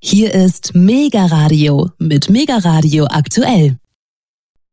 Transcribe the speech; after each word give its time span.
Hier 0.00 0.32
ist 0.32 0.76
Mega 0.76 1.26
Radio 1.26 1.90
mit 1.98 2.30
Mega 2.30 2.58
Radio 2.58 3.06
aktuell. 3.10 3.78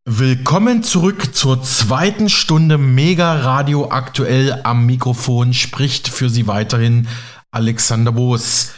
Willkommen 0.05 0.83
zurück 0.83 1.33
zur 1.33 1.63
zweiten 1.63 2.29
Stunde 2.29 2.77
Mega 2.77 3.33
Radio 3.37 3.89
aktuell. 3.89 4.61
Am 4.63 4.85
Mikrofon 4.85 5.53
spricht 5.53 6.09
für 6.09 6.29
Sie 6.29 6.45
weiterhin 6.45 7.07
Alexander 7.49 8.11
Boos. 8.11 8.73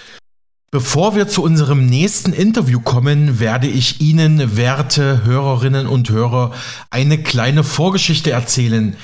Bevor 0.71 1.15
wir 1.17 1.27
zu 1.27 1.43
unserem 1.43 1.85
nächsten 1.85 2.31
Interview 2.31 2.79
kommen, 2.79 3.41
werde 3.41 3.67
ich 3.67 3.99
Ihnen, 3.99 4.55
werte 4.55 5.25
Hörerinnen 5.25 5.85
und 5.85 6.09
Hörer, 6.09 6.53
eine 6.89 7.17
kleine 7.17 7.65
Vorgeschichte 7.65 8.31
erzählen. 8.31 8.95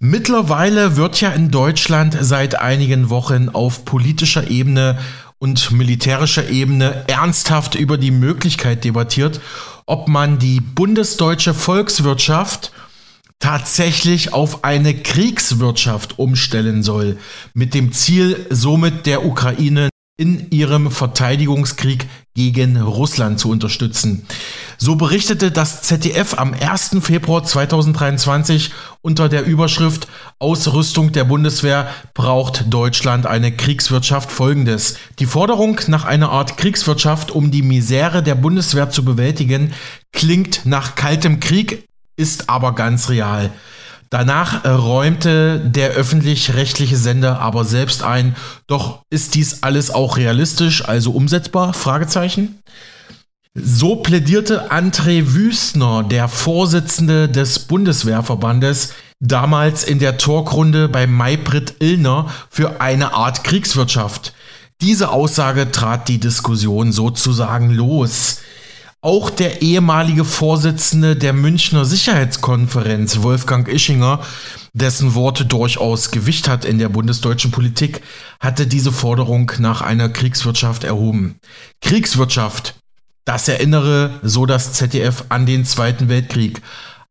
Mittlerweile 0.00 0.96
wird 0.96 1.18
ja 1.22 1.30
in 1.30 1.50
Deutschland 1.50 2.14
seit 2.20 2.60
einigen 2.60 3.08
Wochen 3.08 3.48
auf 3.48 3.86
politischer 3.86 4.50
Ebene 4.50 4.98
und 5.44 5.72
militärischer 5.72 6.48
Ebene 6.48 7.04
ernsthaft 7.06 7.74
über 7.74 7.98
die 7.98 8.10
Möglichkeit 8.10 8.82
debattiert, 8.82 9.42
ob 9.84 10.08
man 10.08 10.38
die 10.38 10.62
bundesdeutsche 10.62 11.52
Volkswirtschaft 11.52 12.72
tatsächlich 13.40 14.32
auf 14.32 14.64
eine 14.64 14.94
Kriegswirtschaft 14.94 16.18
umstellen 16.18 16.82
soll, 16.82 17.18
mit 17.52 17.74
dem 17.74 17.92
Ziel, 17.92 18.46
somit 18.48 19.04
der 19.04 19.26
Ukraine 19.26 19.90
in 20.16 20.50
ihrem 20.50 20.92
Verteidigungskrieg 20.92 22.06
gegen 22.34 22.80
Russland 22.80 23.40
zu 23.40 23.50
unterstützen. 23.50 24.26
So 24.78 24.94
berichtete 24.94 25.50
das 25.50 25.82
ZDF 25.82 26.38
am 26.38 26.54
1. 26.54 26.98
Februar 27.00 27.42
2023 27.42 28.70
unter 29.02 29.28
der 29.28 29.44
Überschrift 29.44 30.06
Ausrüstung 30.38 31.10
der 31.10 31.24
Bundeswehr 31.24 31.88
braucht 32.12 32.72
Deutschland 32.72 33.26
eine 33.26 33.50
Kriegswirtschaft 33.50 34.30
folgendes. 34.30 34.98
Die 35.18 35.26
Forderung 35.26 35.80
nach 35.88 36.04
einer 36.04 36.30
Art 36.30 36.58
Kriegswirtschaft, 36.58 37.32
um 37.32 37.50
die 37.50 37.62
Misere 37.62 38.22
der 38.22 38.36
Bundeswehr 38.36 38.90
zu 38.90 39.04
bewältigen, 39.04 39.72
klingt 40.12 40.64
nach 40.64 40.94
kaltem 40.94 41.40
Krieg, 41.40 41.88
ist 42.16 42.48
aber 42.48 42.76
ganz 42.76 43.08
real. 43.08 43.50
Danach 44.14 44.64
räumte 44.64 45.58
der 45.58 45.90
öffentlich-rechtliche 45.90 46.96
Sender 46.96 47.40
aber 47.40 47.64
selbst 47.64 48.04
ein, 48.04 48.36
doch 48.68 49.02
ist 49.10 49.34
dies 49.34 49.64
alles 49.64 49.90
auch 49.90 50.16
realistisch, 50.16 50.84
also 50.84 51.10
umsetzbar? 51.10 51.72
Fragezeichen. 51.72 52.60
So 53.54 53.96
plädierte 53.96 54.70
André 54.70 55.34
Wüstner, 55.34 56.04
der 56.04 56.28
Vorsitzende 56.28 57.28
des 57.28 57.58
Bundeswehrverbandes, 57.58 58.92
damals 59.18 59.82
in 59.82 59.98
der 59.98 60.16
Talkrunde 60.16 60.88
bei 60.88 61.08
Maybrit 61.08 61.74
Illner 61.80 62.30
für 62.48 62.80
eine 62.80 63.14
Art 63.14 63.42
Kriegswirtschaft. 63.42 64.32
Diese 64.80 65.10
Aussage 65.10 65.72
trat 65.72 66.06
die 66.06 66.20
Diskussion 66.20 66.92
sozusagen 66.92 67.70
los. 67.70 68.42
Auch 69.04 69.28
der 69.28 69.60
ehemalige 69.60 70.24
Vorsitzende 70.24 71.14
der 71.14 71.34
Münchner 71.34 71.84
Sicherheitskonferenz, 71.84 73.20
Wolfgang 73.20 73.68
Ischinger, 73.68 74.20
dessen 74.72 75.14
Worte 75.14 75.44
durchaus 75.44 76.10
Gewicht 76.10 76.48
hat 76.48 76.64
in 76.64 76.78
der 76.78 76.88
bundesdeutschen 76.88 77.50
Politik, 77.50 78.00
hatte 78.40 78.66
diese 78.66 78.92
Forderung 78.92 79.52
nach 79.58 79.82
einer 79.82 80.08
Kriegswirtschaft 80.08 80.84
erhoben. 80.84 81.36
Kriegswirtschaft, 81.82 82.76
das 83.26 83.46
erinnere, 83.46 84.20
so 84.22 84.46
das 84.46 84.72
ZDF, 84.72 85.24
an 85.28 85.44
den 85.44 85.66
Zweiten 85.66 86.08
Weltkrieg, 86.08 86.62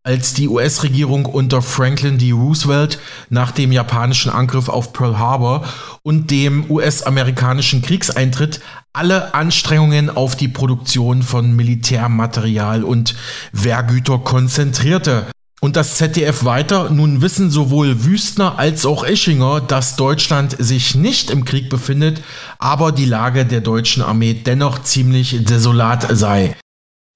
als 0.04 0.34
die 0.34 0.50
US-Regierung 0.50 1.26
unter 1.26 1.62
Franklin 1.62 2.18
D. 2.18 2.32
Roosevelt 2.32 3.00
nach 3.30 3.52
dem 3.52 3.72
japanischen 3.72 4.32
Angriff 4.32 4.68
auf 4.68 4.92
Pearl 4.92 5.18
Harbor 5.18 5.66
und 6.04 6.30
dem 6.30 6.70
US-amerikanischen 6.70 7.82
Kriegseintritt 7.82 8.60
alle 8.92 9.34
Anstrengungen 9.34 10.10
auf 10.10 10.36
die 10.36 10.50
Produktion 10.50 11.24
von 11.24 11.56
Militärmaterial 11.56 12.84
und 12.84 13.16
Wehrgüter 13.54 14.20
konzentrierte. 14.20 15.26
Und 15.62 15.78
das 15.78 15.96
ZDF 15.96 16.44
weiter, 16.44 16.90
nun 16.90 17.22
wissen 17.22 17.50
sowohl 17.50 18.04
Wüstner 18.04 18.60
als 18.60 18.86
auch 18.86 19.06
Ischinger, 19.06 19.62
dass 19.62 19.96
Deutschland 19.96 20.58
sich 20.60 20.94
nicht 20.94 21.32
im 21.32 21.46
Krieg 21.46 21.70
befindet, 21.70 22.22
aber 22.60 22.92
die 22.92 23.06
Lage 23.06 23.46
der 23.46 23.62
deutschen 23.62 24.04
Armee 24.04 24.34
dennoch 24.34 24.84
ziemlich 24.84 25.46
desolat 25.46 26.06
sei. 26.12 26.58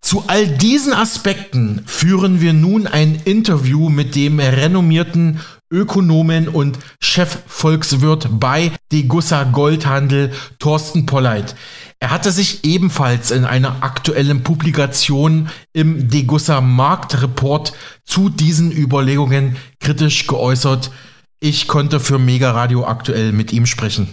Zu 0.02 0.24
all 0.28 0.48
diesen 0.48 0.94
Aspekten 0.94 1.82
führen 1.86 2.40
wir 2.40 2.54
nun 2.54 2.88
ein 2.88 3.22
Interview 3.26 3.90
mit 3.90 4.16
dem 4.16 4.40
renommierten 4.40 5.42
Ökonomen 5.70 6.48
und 6.48 6.80
Chefvolkswirt 7.02 8.30
bei 8.40 8.72
Degussa 8.92 9.44
Goldhandel 9.44 10.32
Thorsten 10.60 11.06
Polleit. 11.06 11.56
Er 12.00 12.12
hatte 12.12 12.32
sich 12.32 12.64
ebenfalls 12.64 13.32
in 13.32 13.44
einer 13.44 13.84
aktuellen 13.84 14.44
Publikation 14.44 15.50
im 15.74 16.10
Degussa 16.10 16.62
Marktreport 16.62 17.74
zu 18.06 18.30
diesen 18.30 18.72
Überlegungen 18.72 19.58
kritisch 19.80 20.28
geäußert. 20.28 20.92
Ich 21.40 21.68
konnte 21.68 22.00
für 22.00 22.18
Mega 22.18 22.52
Radio 22.52 22.86
aktuell 22.86 23.32
mit 23.34 23.52
ihm 23.52 23.66
sprechen. 23.66 24.08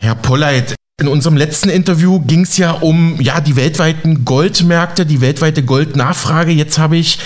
Herr 0.00 0.16
Polleit, 0.16 0.74
in 1.00 1.08
unserem 1.08 1.36
letzten 1.36 1.70
Interview 1.70 2.20
ging 2.20 2.42
es 2.42 2.56
ja 2.56 2.70
um 2.70 3.20
ja, 3.20 3.40
die 3.40 3.56
weltweiten 3.56 4.24
Goldmärkte, 4.24 5.04
die 5.04 5.20
weltweite 5.20 5.64
Goldnachfrage. 5.64 6.52
Jetzt 6.52 6.78
habe 6.78 6.96
ich 6.96 7.18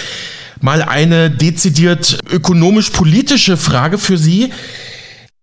mal 0.62 0.80
eine 0.80 1.30
dezidiert 1.30 2.18
ökonomisch-politische 2.30 3.58
Frage 3.58 3.98
für 3.98 4.16
Sie. 4.16 4.52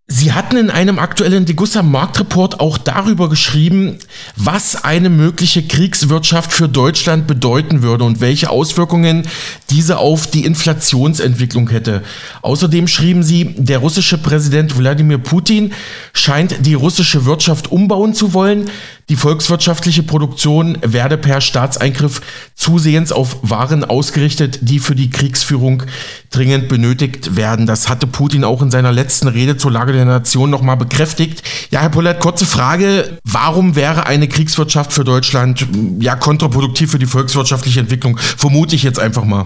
Sie 0.07 0.33
hatten 0.33 0.55
in 0.55 0.69
einem 0.69 0.99
aktuellen 0.99 1.45
Degussa 1.45 1.81
Marktreport 1.81 2.59
auch 2.59 2.77
darüber 2.77 3.27
geschrieben, 3.27 3.97
was 4.35 4.83
eine 4.83 5.09
mögliche 5.09 5.63
Kriegswirtschaft 5.63 6.53
für 6.53 6.69
Deutschland 6.69 7.25
bedeuten 7.25 7.81
würde 7.81 8.03
und 8.03 8.21
welche 8.21 8.51
Auswirkungen 8.51 9.27
diese 9.71 9.97
auf 9.97 10.27
die 10.27 10.45
Inflationsentwicklung 10.45 11.71
hätte. 11.71 12.03
Außerdem 12.43 12.87
schrieben 12.87 13.23
Sie, 13.23 13.55
der 13.57 13.79
russische 13.79 14.19
Präsident 14.19 14.77
Wladimir 14.77 15.17
Putin 15.17 15.73
scheint 16.13 16.67
die 16.67 16.75
russische 16.75 17.25
Wirtschaft 17.25 17.71
umbauen 17.71 18.13
zu 18.13 18.35
wollen. 18.35 18.69
Die 19.07 19.15
volkswirtschaftliche 19.15 20.01
Produktion 20.01 20.79
werde 20.81 21.17
per 21.17 21.39
Staatseingriff 21.39 22.21
zusehends 22.55 23.11
auf 23.11 23.37
Waren 23.43 23.83
ausgerichtet, 23.83 24.59
die 24.63 24.79
für 24.79 24.95
die 24.95 25.11
Kriegsführung 25.11 25.83
dringend 26.31 26.69
benötigt 26.69 27.35
werden. 27.35 27.67
Das 27.67 27.87
hatte 27.87 28.07
Putin 28.07 28.43
auch 28.43 28.63
in 28.63 28.71
seiner 28.71 28.91
letzten 28.91 29.27
Rede 29.27 29.57
zur 29.57 29.71
Lage 29.71 29.93
der 29.93 30.05
Nation 30.05 30.49
nochmal 30.49 30.77
bekräftigt. 30.77 31.43
Ja, 31.69 31.81
Herr 31.81 31.89
Pollert, 31.89 32.19
kurze 32.19 32.47
Frage. 32.47 33.19
Warum 33.23 33.75
wäre 33.75 34.07
eine 34.07 34.27
Kriegswirtschaft 34.27 34.91
für 34.91 35.03
Deutschland 35.03 35.67
ja 35.99 36.15
kontraproduktiv 36.15 36.89
für 36.89 36.99
die 36.99 37.05
volkswirtschaftliche 37.05 37.81
Entwicklung? 37.81 38.17
Vermute 38.17 38.75
ich 38.75 38.81
jetzt 38.81 38.99
einfach 38.99 39.23
mal. 39.23 39.45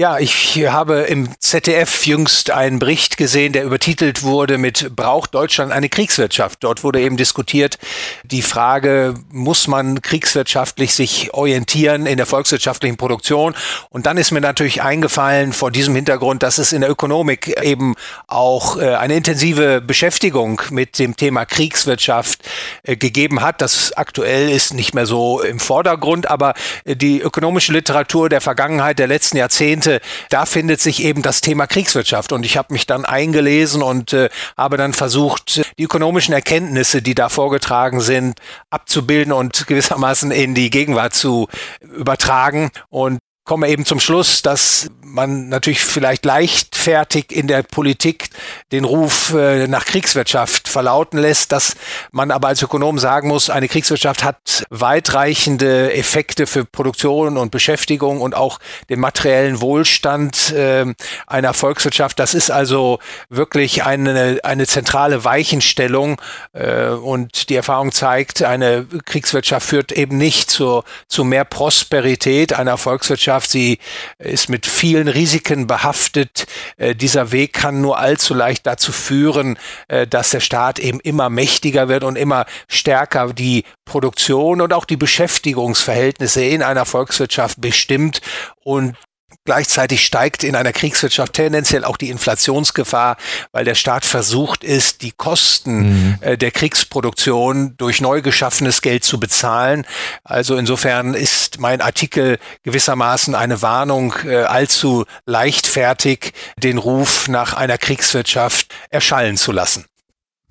Ja, 0.00 0.20
ich 0.20 0.64
habe 0.64 1.00
im 1.08 1.28
ZDF 1.40 2.06
jüngst 2.06 2.52
einen 2.52 2.78
Bericht 2.78 3.16
gesehen, 3.16 3.52
der 3.52 3.64
übertitelt 3.64 4.22
wurde 4.22 4.56
mit 4.56 4.94
Braucht 4.94 5.34
Deutschland 5.34 5.72
eine 5.72 5.88
Kriegswirtschaft? 5.88 6.62
Dort 6.62 6.84
wurde 6.84 7.00
eben 7.00 7.16
diskutiert 7.16 7.78
die 8.22 8.42
Frage, 8.42 9.14
muss 9.32 9.66
man 9.66 10.00
kriegswirtschaftlich 10.00 10.94
sich 10.94 11.34
orientieren 11.34 12.06
in 12.06 12.16
der 12.16 12.26
volkswirtschaftlichen 12.26 12.96
Produktion? 12.96 13.56
Und 13.90 14.06
dann 14.06 14.18
ist 14.18 14.30
mir 14.30 14.40
natürlich 14.40 14.82
eingefallen 14.82 15.52
vor 15.52 15.72
diesem 15.72 15.96
Hintergrund, 15.96 16.44
dass 16.44 16.58
es 16.58 16.72
in 16.72 16.82
der 16.82 16.90
Ökonomik 16.90 17.60
eben 17.60 17.96
auch 18.28 18.76
äh, 18.76 18.94
eine 18.94 19.16
intensive 19.16 19.80
Beschäftigung 19.80 20.62
mit 20.70 21.00
dem 21.00 21.16
Thema 21.16 21.44
Kriegswirtschaft 21.44 22.38
äh, 22.84 22.94
gegeben 22.94 23.40
hat. 23.42 23.60
Das 23.60 23.92
aktuell 23.94 24.48
ist 24.48 24.74
nicht 24.74 24.94
mehr 24.94 25.06
so 25.06 25.42
im 25.42 25.58
Vordergrund, 25.58 26.30
aber 26.30 26.54
äh, 26.84 26.94
die 26.94 27.20
ökonomische 27.20 27.72
Literatur 27.72 28.28
der 28.28 28.40
Vergangenheit 28.40 29.00
der 29.00 29.08
letzten 29.08 29.38
Jahrzehnte 29.38 29.87
Seite, 29.88 30.00
da 30.28 30.46
findet 30.46 30.80
sich 30.80 31.02
eben 31.02 31.22
das 31.22 31.40
Thema 31.40 31.66
Kriegswirtschaft. 31.66 32.32
Und 32.32 32.44
ich 32.44 32.56
habe 32.56 32.72
mich 32.72 32.86
dann 32.86 33.04
eingelesen 33.04 33.82
und 33.82 34.12
äh, 34.12 34.28
habe 34.56 34.76
dann 34.76 34.92
versucht, 34.92 35.62
die 35.78 35.84
ökonomischen 35.84 36.34
Erkenntnisse, 36.34 37.02
die 37.02 37.14
da 37.14 37.28
vorgetragen 37.28 38.00
sind, 38.00 38.38
abzubilden 38.70 39.32
und 39.32 39.66
gewissermaßen 39.66 40.30
in 40.30 40.54
die 40.54 40.70
Gegenwart 40.70 41.14
zu 41.14 41.48
übertragen. 41.80 42.70
Und 42.90 43.18
komme 43.48 43.68
eben 43.68 43.86
zum 43.86 43.98
Schluss, 43.98 44.42
dass 44.42 44.90
man 45.00 45.48
natürlich 45.48 45.80
vielleicht 45.80 46.26
leichtfertig 46.26 47.34
in 47.34 47.46
der 47.46 47.62
Politik 47.62 48.28
den 48.72 48.84
Ruf 48.84 49.32
äh, 49.32 49.66
nach 49.66 49.86
Kriegswirtschaft 49.86 50.68
verlauten 50.68 51.18
lässt, 51.18 51.50
dass 51.50 51.74
man 52.12 52.30
aber 52.30 52.48
als 52.48 52.60
Ökonom 52.60 52.98
sagen 52.98 53.28
muss, 53.28 53.48
eine 53.48 53.68
Kriegswirtschaft 53.68 54.22
hat 54.22 54.66
weitreichende 54.68 55.94
Effekte 55.94 56.46
für 56.46 56.66
Produktion 56.66 57.38
und 57.38 57.50
Beschäftigung 57.50 58.20
und 58.20 58.34
auch 58.34 58.58
den 58.90 59.00
materiellen 59.00 59.62
Wohlstand 59.62 60.52
äh, 60.52 60.84
einer 61.26 61.54
Volkswirtschaft. 61.54 62.18
Das 62.18 62.34
ist 62.34 62.50
also 62.50 62.98
wirklich 63.30 63.82
eine, 63.82 64.40
eine 64.42 64.66
zentrale 64.66 65.24
Weichenstellung 65.24 66.20
äh, 66.52 66.88
und 66.88 67.48
die 67.48 67.56
Erfahrung 67.56 67.92
zeigt, 67.92 68.42
eine 68.42 68.86
Kriegswirtschaft 69.06 69.66
führt 69.66 69.92
eben 69.92 70.18
nicht 70.18 70.50
zu, 70.50 70.82
zu 71.08 71.24
mehr 71.24 71.46
Prosperität 71.46 72.52
einer 72.52 72.76
Volkswirtschaft, 72.76 73.37
Volkswirtschaft. 73.38 73.50
Sie 73.50 73.78
ist 74.18 74.48
mit 74.48 74.66
vielen 74.66 75.08
Risiken 75.08 75.66
behaftet. 75.66 76.46
Äh, 76.76 76.94
dieser 76.94 77.32
Weg 77.32 77.52
kann 77.52 77.80
nur 77.80 77.98
allzu 77.98 78.34
leicht 78.34 78.66
dazu 78.66 78.92
führen, 78.92 79.58
äh, 79.88 80.06
dass 80.06 80.30
der 80.30 80.40
Staat 80.40 80.78
eben 80.78 81.00
immer 81.00 81.30
mächtiger 81.30 81.88
wird 81.88 82.04
und 82.04 82.16
immer 82.16 82.46
stärker 82.68 83.32
die 83.32 83.64
Produktion 83.84 84.60
und 84.60 84.72
auch 84.72 84.84
die 84.84 84.96
Beschäftigungsverhältnisse 84.96 86.42
in 86.44 86.62
einer 86.62 86.84
Volkswirtschaft 86.84 87.60
bestimmt. 87.60 88.20
Und 88.64 88.96
Gleichzeitig 89.44 90.04
steigt 90.04 90.42
in 90.42 90.56
einer 90.56 90.72
Kriegswirtschaft 90.72 91.34
tendenziell 91.34 91.84
auch 91.84 91.96
die 91.96 92.10
Inflationsgefahr, 92.10 93.16
weil 93.52 93.64
der 93.64 93.74
Staat 93.74 94.04
versucht 94.04 94.64
ist, 94.64 95.02
die 95.02 95.12
Kosten 95.12 95.78
mhm. 95.78 96.18
äh, 96.20 96.38
der 96.38 96.50
Kriegsproduktion 96.50 97.74
durch 97.76 98.00
neu 98.00 98.22
geschaffenes 98.22 98.82
Geld 98.82 99.04
zu 99.04 99.20
bezahlen. 99.20 99.86
Also 100.24 100.56
insofern 100.56 101.14
ist 101.14 101.60
mein 101.60 101.80
Artikel 101.80 102.38
gewissermaßen 102.62 103.34
eine 103.34 103.60
Warnung, 103.60 104.14
äh, 104.24 104.36
allzu 104.44 105.04
leichtfertig 105.26 106.32
den 106.56 106.78
Ruf 106.78 107.28
nach 107.28 107.54
einer 107.54 107.78
Kriegswirtschaft 107.78 108.68
erschallen 108.90 109.36
zu 109.36 109.52
lassen. 109.52 109.84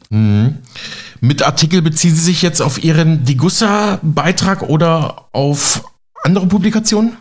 Mhm. 0.10 0.60
Mit 1.20 1.44
Artikel 1.44 1.82
beziehen 1.82 2.16
Sie 2.16 2.22
sich 2.22 2.42
jetzt 2.42 2.62
auf 2.62 2.84
Ihren 2.84 3.26
Digussa-Beitrag 3.26 4.64
oder 4.64 5.30
auf 5.34 5.84
andere 6.24 6.48
Publikationen? 6.48 7.18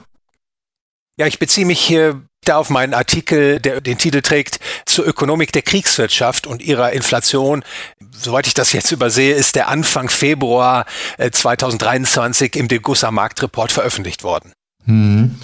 Ja, 1.18 1.26
ich 1.26 1.38
beziehe 1.38 1.66
mich 1.66 1.80
hier 1.80 2.22
da 2.44 2.58
auf 2.58 2.68
meinen 2.68 2.92
Artikel, 2.94 3.58
der 3.58 3.80
den 3.80 3.96
Titel 3.98 4.20
trägt, 4.20 4.60
zur 4.84 5.06
Ökonomik 5.06 5.50
der 5.52 5.62
Kriegswirtschaft 5.62 6.46
und 6.46 6.62
ihrer 6.62 6.92
Inflation. 6.92 7.64
Soweit 8.12 8.46
ich 8.46 8.54
das 8.54 8.72
jetzt 8.72 8.92
übersehe, 8.92 9.34
ist 9.34 9.56
der 9.56 9.68
Anfang 9.68 10.10
Februar 10.10 10.84
2023 11.18 12.54
äh, 12.54 12.58
im 12.58 12.68
Degussa 12.68 13.10
Marktreport 13.10 13.72
veröffentlicht 13.72 14.22
worden. 14.22 14.52
Hm. 14.84 15.38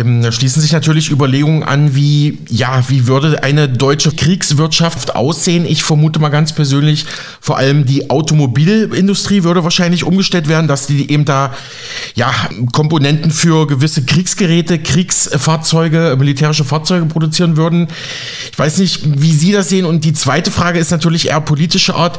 Ähm, 0.00 0.22
da 0.22 0.32
schließen 0.32 0.62
sich 0.62 0.72
natürlich 0.72 1.10
Überlegungen 1.10 1.62
an, 1.62 1.94
wie, 1.94 2.38
ja, 2.48 2.82
wie 2.88 3.06
würde 3.06 3.42
eine 3.42 3.68
deutsche 3.68 4.10
Kriegswirtschaft 4.12 5.14
aussehen? 5.14 5.66
Ich 5.66 5.82
vermute 5.82 6.18
mal 6.18 6.30
ganz 6.30 6.54
persönlich, 6.54 7.04
vor 7.40 7.58
allem 7.58 7.84
die 7.84 8.08
Automobilindustrie 8.10 9.42
würde 9.42 9.62
wahrscheinlich 9.62 10.04
umgestellt 10.04 10.48
werden, 10.48 10.68
dass 10.68 10.86
die 10.86 11.10
eben 11.10 11.24
da, 11.24 11.54
ja, 12.14 12.32
Komponenten 12.72 13.30
für 13.30 13.66
gewisse 13.66 14.04
Kriegsgeräte, 14.04 14.78
Kriegsfahrzeuge, 14.78 16.16
militärische 16.18 16.64
Fahrzeuge 16.64 17.06
produzieren 17.06 17.56
würden. 17.56 17.88
Ich 18.50 18.58
weiß 18.58 18.78
nicht, 18.78 19.20
wie 19.20 19.32
Sie 19.32 19.52
das 19.52 19.68
sehen. 19.68 19.84
Und 19.84 20.04
die 20.04 20.12
zweite 20.12 20.50
Frage 20.50 20.78
ist 20.78 20.90
natürlich 20.90 21.28
eher 21.28 21.40
politischer 21.40 21.96
Art. 21.96 22.18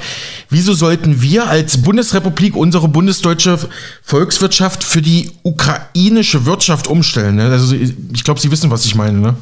Wieso 0.50 0.74
sollten 0.74 1.22
wir 1.22 1.48
als 1.48 1.81
Bundesrepublik 1.81 2.56
unsere 2.56 2.88
bundesdeutsche 2.88 3.57
Volkswirtschaft 4.04 4.83
für 4.83 5.01
die 5.01 5.31
ukrainische 5.44 6.45
Wirtschaft 6.45 6.88
umstellen? 6.88 7.36
Ne? 7.36 7.50
Also 7.71 7.94
ich 8.13 8.23
glaube, 8.23 8.39
Sie 8.39 8.51
wissen, 8.51 8.71
was 8.71 8.85
ich 8.85 8.95
meine, 8.95 9.18
ne? 9.18 9.35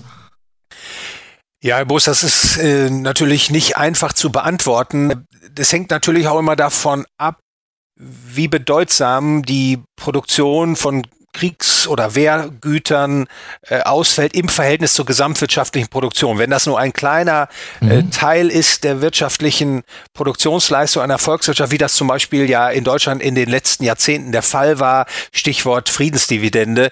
Ja, 1.62 1.78
Herr 1.78 1.86
Bus, 1.86 2.06
das 2.06 2.24
ist 2.24 2.58
äh, 2.58 2.90
natürlich 2.90 3.50
nicht 3.50 3.76
einfach 3.76 4.14
zu 4.14 4.32
beantworten. 4.32 5.26
Das 5.54 5.74
hängt 5.74 5.90
natürlich 5.90 6.28
auch 6.28 6.40
immer 6.40 6.56
davon 6.56 7.06
ab, 7.18 7.40
wie 7.98 8.48
bedeutsam 8.48 9.44
die 9.44 9.80
Produktion 9.98 10.78
von 10.78 11.04
Kriegs- 11.34 11.88
oder 11.88 12.16
Wehrgütern 12.16 13.28
äh, 13.68 13.82
ausfällt 13.82 14.36
im 14.36 14.50
Verhältnis 14.50 14.94
zur 14.94 15.06
gesamtwirtschaftlichen 15.06 15.90
Produktion. 15.90 16.38
Wenn 16.38 16.50
das 16.50 16.66
nur 16.66 16.80
ein 16.80 16.94
kleiner 16.94 17.50
äh, 17.82 18.02
mhm. 18.02 18.12
Teil 18.12 18.50
ist 18.50 18.84
der 18.84 19.02
wirtschaftlichen 19.02 19.84
Produktionsleistung 20.14 21.04
einer 21.04 21.20
Volkswirtschaft, 21.20 21.72
wie 21.72 21.78
das 21.78 21.94
zum 21.96 22.08
Beispiel 22.08 22.50
ja 22.50 22.70
in 22.70 22.84
Deutschland 22.84 23.22
in 23.22 23.36
den 23.36 23.50
letzten 23.50 23.84
Jahrzehnten 23.84 24.32
der 24.32 24.44
Fall 24.44 24.80
war, 24.80 25.06
Stichwort 25.32 25.90
Friedensdividende, 25.90 26.90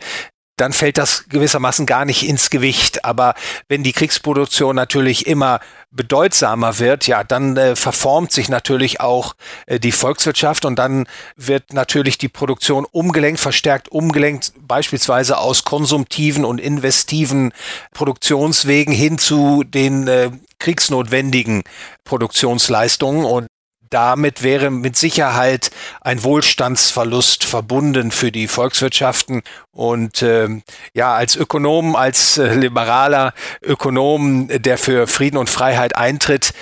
dann 0.57 0.73
fällt 0.73 0.97
das 0.97 1.25
gewissermaßen 1.29 1.85
gar 1.85 2.03
nicht 2.03 2.27
ins 2.27 2.49
Gewicht. 2.49 3.05
Aber 3.05 3.35
wenn 3.69 3.83
die 3.83 3.93
Kriegsproduktion 3.93 4.75
natürlich 4.75 5.27
immer 5.27 5.59
bedeutsamer 5.91 6.79
wird, 6.79 7.07
ja, 7.07 7.23
dann 7.23 7.55
äh, 7.57 7.75
verformt 7.75 8.31
sich 8.31 8.49
natürlich 8.49 8.99
auch 8.99 9.35
äh, 9.67 9.79
die 9.79 9.91
Volkswirtschaft 9.91 10.65
und 10.65 10.75
dann 10.77 11.07
wird 11.35 11.73
natürlich 11.73 12.17
die 12.17 12.27
Produktion 12.27 12.85
umgelenkt, 12.91 13.39
verstärkt 13.39 13.89
umgelenkt, 13.89 14.53
beispielsweise 14.59 15.37
aus 15.37 15.63
konsumtiven 15.63 16.43
und 16.43 16.59
investiven 16.59 17.53
Produktionswegen 17.93 18.93
hin 18.93 19.17
zu 19.17 19.63
den 19.63 20.07
äh, 20.07 20.31
kriegsnotwendigen 20.59 21.63
Produktionsleistungen. 22.03 23.25
Und 23.25 23.47
damit 23.89 24.43
wäre 24.43 24.69
mit 24.69 24.97
Sicherheit 24.97 25.71
ein 26.01 26.23
Wohlstandsverlust 26.23 27.43
verbunden 27.43 28.11
für 28.11 28.31
die 28.31 28.47
Volkswirtschaften. 28.47 29.41
Und 29.71 30.23
ähm, 30.23 30.63
ja, 30.93 31.13
als 31.13 31.35
Ökonom, 31.35 31.95
als 31.95 32.37
äh, 32.37 32.53
liberaler 32.55 33.33
Ökonom, 33.61 34.47
der 34.49 34.77
für 34.77 35.07
Frieden 35.07 35.37
und 35.37 35.49
Freiheit 35.49 35.95
eintritt, 35.95 36.53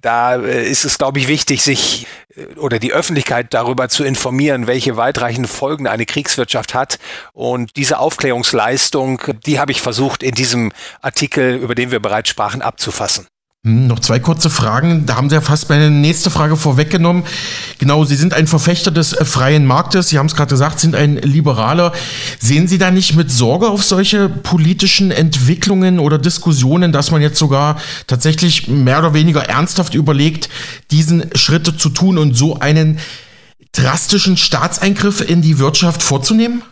da 0.00 0.36
äh, 0.36 0.68
ist 0.68 0.84
es, 0.84 0.98
glaube 0.98 1.18
ich, 1.18 1.28
wichtig, 1.28 1.62
sich 1.62 2.06
äh, 2.36 2.46
oder 2.56 2.78
die 2.78 2.92
Öffentlichkeit 2.92 3.54
darüber 3.54 3.88
zu 3.88 4.04
informieren, 4.04 4.66
welche 4.66 4.96
weitreichenden 4.96 5.50
Folgen 5.50 5.86
eine 5.86 6.06
Kriegswirtschaft 6.06 6.74
hat. 6.74 6.98
Und 7.32 7.76
diese 7.76 7.98
Aufklärungsleistung, 7.98 9.22
die 9.46 9.60
habe 9.60 9.72
ich 9.72 9.80
versucht, 9.80 10.22
in 10.22 10.34
diesem 10.34 10.72
Artikel, 11.00 11.56
über 11.56 11.74
den 11.74 11.90
wir 11.90 12.00
bereits 12.00 12.28
sprachen, 12.28 12.62
abzufassen. 12.62 13.26
Hm, 13.64 13.86
noch 13.86 14.00
zwei 14.00 14.18
kurze 14.18 14.50
Fragen. 14.50 15.06
Da 15.06 15.16
haben 15.16 15.30
Sie 15.30 15.34
ja 15.34 15.40
fast 15.40 15.70
meine 15.70 15.90
nächste 15.90 16.28
Frage 16.28 16.56
vorweggenommen. 16.56 17.24
Genau, 17.78 18.04
Sie 18.04 18.16
sind 18.16 18.34
ein 18.34 18.46
Verfechter 18.46 18.90
des 18.90 19.14
äh, 19.14 19.24
freien 19.24 19.64
Marktes. 19.64 20.10
Sie 20.10 20.18
haben 20.18 20.26
es 20.26 20.36
gerade 20.36 20.50
gesagt, 20.50 20.80
sind 20.80 20.94
ein 20.94 21.16
Liberaler. 21.16 21.92
Sehen 22.38 22.68
Sie 22.68 22.76
da 22.76 22.90
nicht 22.90 23.16
mit 23.16 23.30
Sorge 23.30 23.68
auf 23.68 23.82
solche 23.82 24.28
politischen 24.28 25.10
Entwicklungen 25.10 25.98
oder 25.98 26.18
Diskussionen, 26.18 26.92
dass 26.92 27.10
man 27.10 27.22
jetzt 27.22 27.38
sogar 27.38 27.80
tatsächlich 28.06 28.68
mehr 28.68 28.98
oder 28.98 29.14
weniger 29.14 29.48
ernsthaft 29.48 29.94
überlegt, 29.94 30.50
diesen 30.90 31.30
Schritte 31.34 31.74
zu 31.74 31.88
tun 31.88 32.18
und 32.18 32.36
so 32.36 32.58
einen 32.60 32.98
drastischen 33.72 34.36
Staatseingriff 34.36 35.22
in 35.22 35.40
die 35.40 35.58
Wirtschaft 35.58 36.02
vorzunehmen? 36.02 36.62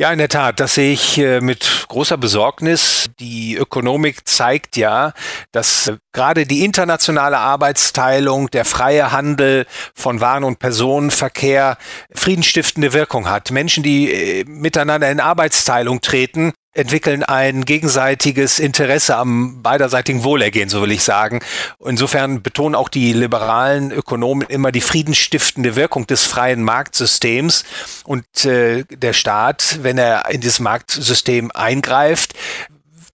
Ja, 0.00 0.10
in 0.10 0.18
der 0.18 0.30
Tat, 0.30 0.58
das 0.58 0.74
sehe 0.74 0.94
ich 0.94 1.18
äh, 1.18 1.42
mit 1.42 1.84
großer 1.88 2.16
Besorgnis. 2.16 3.10
Die 3.20 3.56
Ökonomik 3.56 4.26
zeigt 4.26 4.78
ja, 4.78 5.12
dass 5.52 5.88
äh, 5.88 5.98
gerade 6.12 6.46
die 6.46 6.64
internationale 6.64 7.36
Arbeitsteilung, 7.36 8.48
der 8.50 8.64
freie 8.64 9.12
Handel 9.12 9.66
von 9.94 10.22
Waren- 10.22 10.44
und 10.44 10.58
Personenverkehr 10.58 11.76
friedenstiftende 12.14 12.94
Wirkung 12.94 13.28
hat. 13.28 13.50
Menschen, 13.50 13.82
die 13.82 14.10
äh, 14.10 14.44
miteinander 14.46 15.10
in 15.10 15.20
Arbeitsteilung 15.20 16.00
treten, 16.00 16.52
entwickeln 16.74 17.22
ein 17.22 17.64
gegenseitiges 17.64 18.58
Interesse 18.58 19.16
am 19.16 19.62
beiderseitigen 19.62 20.24
Wohlergehen, 20.24 20.68
so 20.68 20.80
will 20.80 20.92
ich 20.92 21.04
sagen. 21.04 21.40
Insofern 21.84 22.42
betonen 22.42 22.74
auch 22.74 22.88
die 22.88 23.12
liberalen 23.12 23.92
Ökonomen 23.92 24.46
immer 24.48 24.72
die 24.72 24.80
friedensstiftende 24.80 25.76
Wirkung 25.76 26.06
des 26.06 26.24
freien 26.24 26.62
Marktsystems 26.62 27.64
und 28.04 28.44
äh, 28.46 28.84
der 28.84 29.12
Staat, 29.12 29.80
wenn 29.82 29.98
er 29.98 30.30
in 30.30 30.40
dieses 30.40 30.60
Marktsystem 30.60 31.50
eingreift, 31.52 32.34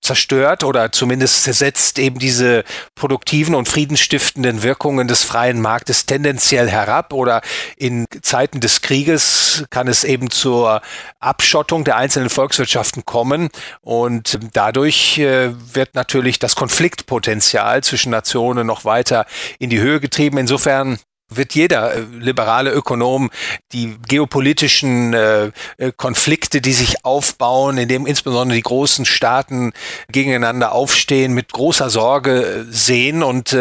zerstört 0.00 0.64
oder 0.64 0.93
zumindest 0.93 1.43
setzt 1.45 1.99
eben 1.99 2.19
diese 2.19 2.64
produktiven 2.95 3.55
und 3.55 3.69
friedensstiftenden 3.69 4.62
Wirkungen 4.62 5.09
des 5.09 5.25
freien 5.25 5.61
Marktes 5.61 6.07
tendenziell 6.07 6.69
herab 6.69 7.12
oder 7.12 7.43
in 7.76 8.07
Zeiten 8.23 8.61
des 8.61 8.81
Krieges 8.81 9.64
kann 9.71 9.88
es 9.88 10.05
eben 10.05 10.31
zur 10.31 10.83
Abschottung 11.21 11.85
der 11.85 11.97
einzelnen 11.97 12.31
Volkswirtschaften 12.31 13.05
kommen 13.05 13.49
und 13.81 14.38
dadurch 14.52 15.19
äh, 15.19 15.50
wird 15.75 15.95
natürlich 15.95 16.38
das 16.38 16.57
Konfliktpotenzial 16.57 17.83
zwischen 17.83 18.11
Nationen 18.11 18.67
noch 18.67 18.85
weiter 18.85 19.26
in 19.59 19.71
die 19.71 19.81
Höhe 19.81 20.00
getrieben. 20.00 20.38
Insofern 20.38 20.99
wird 21.30 21.54
jeder 21.54 21.94
äh, 21.94 22.00
liberale 22.18 22.70
Ökonom 22.70 23.30
die 23.73 23.97
geopolitischen 24.06 25.12
äh, 25.12 25.50
äh, 25.76 25.92
Konflikte, 25.97 26.61
die 26.61 26.73
sich 26.73 27.04
aufbauen, 27.04 27.78
in 27.78 27.88
dem 27.88 28.06
insbesondere 28.06 28.56
die 28.56 28.62
großen 28.62 29.04
Staaten 29.04 29.73
gegeneinander 30.11 30.73
aufstehen, 30.73 31.35
mit 31.35 31.52
großer 31.52 31.90
Sorge 31.90 32.66
sehen. 32.70 33.23
Und 33.23 33.56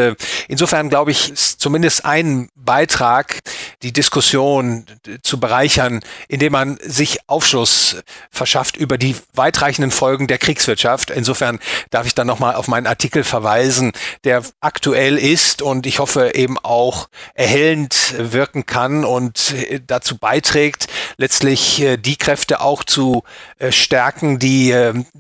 insofern 0.48 0.90
glaube 0.90 1.12
ich, 1.12 1.32
ist 1.32 1.60
zumindest 1.60 2.06
ein 2.06 2.50
Beitrag, 2.56 3.40
die 3.82 3.94
Diskussion 3.94 4.86
zu 5.22 5.40
bereichern, 5.40 6.02
indem 6.28 6.54
man 6.54 6.78
sich 6.82 7.20
Aufschluss 7.28 7.98
verschafft 8.30 8.78
über 8.78 8.98
die 8.98 9.16
weitreichenden 9.34 9.92
Folgen 9.92 10.28
der 10.28 10.38
Kriegswirtschaft. 10.38 11.10
Insofern 11.10 11.60
darf 11.90 12.06
ich 12.08 12.16
dann 12.16 12.28
nochmal 12.28 12.56
auf 12.56 12.68
meinen 12.68 12.88
Artikel 12.88 13.24
verweisen, 13.24 13.92
der 14.24 14.44
aktuell 14.60 15.18
ist 15.18 15.62
und 15.62 15.86
ich 15.86 16.00
hoffe 16.00 16.32
eben 16.36 16.58
auch 16.60 17.10
erhält 17.34 17.57
erhellend 17.58 18.14
wirken 18.18 18.66
kann 18.66 19.04
und 19.04 19.54
äh, 19.54 19.80
dazu 19.86 20.18
beiträgt, 20.18 20.88
letztlich 21.18 21.82
äh, 21.82 21.98
die 21.98 22.16
Kräfte 22.16 22.62
auch 22.62 22.84
zu 22.84 23.24
äh, 23.58 23.72
stärken, 23.72 24.40
die 24.40 24.74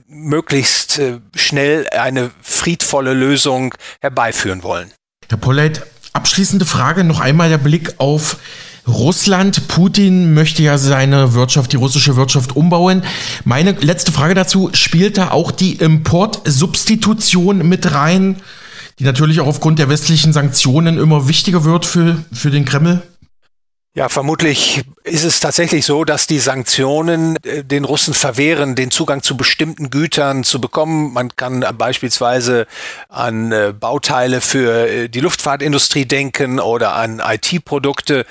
möglichst 0.07 1.01
schnell 1.35 1.87
eine 1.89 2.31
friedvolle 2.41 3.13
Lösung 3.13 3.73
herbeiführen 4.01 4.63
wollen. 4.63 4.91
Herr 5.29 5.37
Polleit, 5.37 5.85
abschließende 6.13 6.65
Frage, 6.65 7.03
noch 7.03 7.19
einmal 7.19 7.49
der 7.49 7.57
Blick 7.57 7.95
auf 7.97 8.37
Russland, 8.87 9.67
Putin 9.67 10.33
möchte 10.33 10.63
ja 10.63 10.77
seine 10.77 11.33
Wirtschaft, 11.33 11.73
die 11.73 11.77
russische 11.77 12.15
Wirtschaft 12.15 12.55
umbauen. 12.55 13.03
Meine 13.43 13.71
letzte 13.71 14.11
Frage 14.11 14.33
dazu, 14.33 14.69
spielt 14.73 15.17
da 15.17 15.31
auch 15.31 15.51
die 15.51 15.73
Importsubstitution 15.73 17.67
mit 17.67 17.93
rein, 17.93 18.37
die 18.99 19.03
natürlich 19.03 19.39
auch 19.39 19.47
aufgrund 19.47 19.79
der 19.79 19.89
westlichen 19.89 20.33
Sanktionen 20.33 20.97
immer 20.97 21.27
wichtiger 21.27 21.63
wird 21.63 21.85
für, 21.85 22.23
für 22.31 22.51
den 22.51 22.65
Kreml? 22.65 23.01
Ja, 23.97 24.09
vermutlich 24.09 24.83
ist 25.05 25.23
es 25.23 25.39
tatsächlich 25.39 25.83
so, 25.83 26.03
dass 26.03 26.27
die 26.27 26.37
Sanktionen 26.37 27.35
äh, 27.37 27.63
den 27.63 27.83
Russen 27.83 28.13
verwehren, 28.13 28.75
den 28.75 28.91
Zugang 28.91 29.23
zu 29.23 29.35
bestimmten 29.35 29.89
Gütern 29.89 30.43
zu 30.43 30.61
bekommen. 30.61 31.13
Man 31.13 31.35
kann 31.35 31.65
beispielsweise 31.75 32.67
an 33.09 33.51
äh, 33.51 33.73
Bauteile 33.73 34.41
für 34.41 34.87
äh, 34.87 35.09
die 35.09 35.19
Luftfahrtindustrie 35.19 36.05
denken 36.05 36.59
oder 36.59 36.93
an 36.93 37.19
IT-Produkte. 37.25 38.27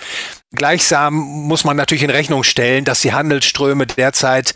Gleichsam 0.54 1.14
muss 1.14 1.64
man 1.64 1.76
natürlich 1.76 2.04
in 2.04 2.10
Rechnung 2.10 2.44
stellen, 2.44 2.84
dass 2.84 3.00
die 3.00 3.12
Handelsströme 3.12 3.86
derzeit 3.86 4.54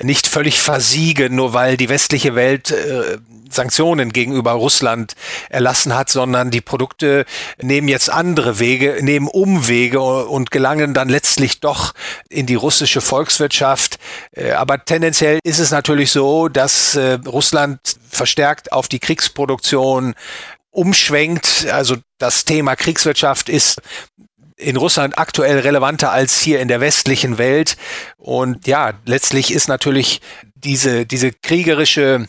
nicht 0.00 0.28
völlig 0.28 0.60
versiegen, 0.60 1.34
nur 1.34 1.52
weil 1.52 1.76
die 1.76 1.88
westliche 1.88 2.36
Welt 2.36 2.70
äh, 2.70 3.18
Sanktionen 3.50 4.12
gegenüber 4.12 4.52
Russland 4.52 5.14
erlassen 5.50 5.94
hat, 5.94 6.10
sondern 6.10 6.50
die 6.50 6.60
Produkte 6.60 7.24
nehmen 7.60 7.88
jetzt 7.88 8.08
andere 8.08 8.60
Wege, 8.60 8.98
nehmen 9.02 9.26
Umwege 9.26 10.00
und 10.00 10.52
gelangen 10.52 10.94
dann 10.94 11.08
letztlich 11.08 11.60
doch 11.60 11.92
in 12.28 12.46
die 12.46 12.54
russische 12.54 13.00
Volkswirtschaft. 13.00 13.98
Äh, 14.36 14.52
aber 14.52 14.84
tendenziell 14.84 15.40
ist 15.42 15.58
es 15.58 15.72
natürlich 15.72 16.12
so, 16.12 16.48
dass 16.48 16.94
äh, 16.94 17.18
Russland 17.26 17.80
verstärkt 18.08 18.72
auf 18.72 18.86
die 18.86 19.00
Kriegsproduktion 19.00 20.14
umschwenkt. 20.70 21.66
Also 21.70 21.96
das 22.18 22.44
Thema 22.44 22.76
Kriegswirtschaft 22.76 23.48
ist 23.48 23.80
in 24.62 24.76
Russland 24.76 25.18
aktuell 25.18 25.58
relevanter 25.58 26.12
als 26.12 26.40
hier 26.40 26.60
in 26.60 26.68
der 26.68 26.80
westlichen 26.80 27.38
Welt. 27.38 27.76
Und 28.16 28.66
ja, 28.66 28.92
letztlich 29.04 29.52
ist 29.52 29.68
natürlich 29.68 30.20
diese, 30.54 31.06
diese 31.06 31.32
kriegerische 31.32 32.26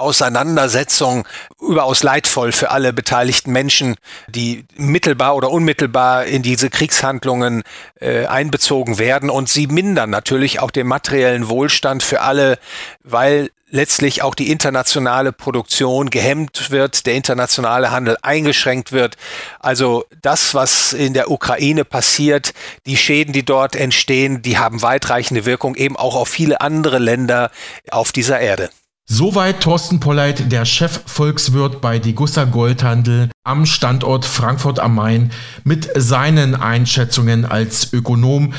Auseinandersetzung 0.00 1.26
überaus 1.60 2.02
leidvoll 2.02 2.52
für 2.52 2.70
alle 2.70 2.92
beteiligten 2.92 3.52
Menschen, 3.52 3.96
die 4.28 4.64
mittelbar 4.76 5.36
oder 5.36 5.50
unmittelbar 5.50 6.24
in 6.24 6.42
diese 6.42 6.70
Kriegshandlungen 6.70 7.62
äh, 8.00 8.26
einbezogen 8.26 8.98
werden. 8.98 9.30
Und 9.30 9.48
sie 9.48 9.66
mindern 9.66 10.10
natürlich 10.10 10.60
auch 10.60 10.70
den 10.70 10.86
materiellen 10.86 11.48
Wohlstand 11.48 12.02
für 12.02 12.20
alle, 12.20 12.58
weil 13.04 13.50
letztlich 13.70 14.22
auch 14.22 14.34
die 14.34 14.50
internationale 14.50 15.32
Produktion 15.32 16.10
gehemmt 16.10 16.70
wird, 16.70 17.06
der 17.06 17.14
internationale 17.14 17.90
Handel 17.90 18.16
eingeschränkt 18.22 18.92
wird. 18.92 19.16
Also 19.58 20.04
das, 20.22 20.54
was 20.54 20.92
in 20.92 21.14
der 21.14 21.30
Ukraine 21.30 21.84
passiert, 21.84 22.52
die 22.86 22.96
Schäden, 22.96 23.32
die 23.32 23.44
dort 23.44 23.76
entstehen, 23.76 24.42
die 24.42 24.58
haben 24.58 24.82
weitreichende 24.82 25.46
Wirkung 25.46 25.74
eben 25.76 25.96
auch 25.96 26.16
auf 26.16 26.28
viele 26.28 26.60
andere 26.60 26.98
Länder 26.98 27.50
auf 27.90 28.12
dieser 28.12 28.40
Erde. 28.40 28.70
Soweit 29.12 29.60
Thorsten 29.60 29.98
Polleit, 29.98 30.52
der 30.52 30.64
Chefvolkswirt 30.64 31.80
bei 31.80 31.98
Digussa 31.98 32.44
Goldhandel 32.44 33.28
am 33.42 33.66
Standort 33.66 34.24
Frankfurt 34.24 34.78
am 34.78 34.94
Main 34.94 35.32
mit 35.64 35.90
seinen 35.96 36.54
Einschätzungen 36.54 37.44
als 37.44 37.92
Ökonom 37.92 38.54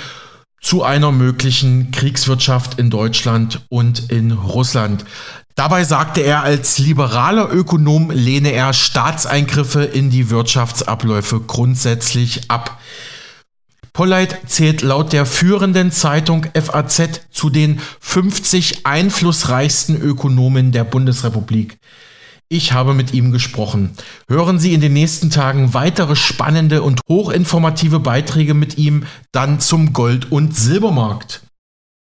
zu 0.62 0.84
einer 0.84 1.13
möglichen 1.13 1.91
Kriegswirtschaft 1.91 2.77
in 2.79 2.89
Deutschland 2.89 3.65
und 3.70 4.12
in 4.12 4.34
Russland. 4.34 5.05
Dabei 5.55 5.86
sagte 5.86 6.20
er, 6.20 6.43
als 6.43 6.79
liberaler 6.79 7.50
Ökonom 7.50 8.12
lehne 8.12 8.51
er 8.51 8.74
Staatseingriffe 8.74 9.86
in 9.86 10.10
die 10.10 10.29
Wirtschaftsabläufe 10.29 11.39
grundsätzlich 11.39 12.51
ab. 12.51 12.77
Polleit 14.01 14.39
zählt 14.48 14.81
laut 14.81 15.13
der 15.13 15.27
führenden 15.27 15.91
Zeitung 15.91 16.48
FAZ 16.55 17.22
zu 17.29 17.51
den 17.51 17.79
50 18.00 18.88
einflussreichsten 18.88 19.96
Ökonomen 19.96 20.72
der 20.72 20.84
Bundesrepublik. 20.86 21.77
Ich 22.50 22.74
habe 22.74 22.96
mit 22.96 23.13
ihm 23.13 23.31
gesprochen. 23.31 23.91
Hören 24.27 24.58
Sie 24.58 24.74
in 24.74 24.81
den 24.81 24.93
nächsten 24.93 25.29
Tagen 25.29 25.75
weitere 25.75 26.15
spannende 26.15 26.81
und 26.81 27.00
hochinformative 27.08 28.00
Beiträge 28.00 28.55
mit 28.55 28.79
ihm 28.79 29.03
dann 29.31 29.60
zum 29.60 29.93
Gold- 29.93 30.31
und 30.31 30.58
Silbermarkt. 30.58 31.43